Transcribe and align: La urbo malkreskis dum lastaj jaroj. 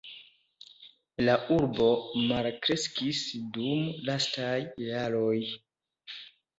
La 1.27 1.35
urbo 1.57 1.91
malkreskis 2.33 3.23
dum 3.61 3.87
lastaj 4.11 4.59
jaroj. 4.91 5.41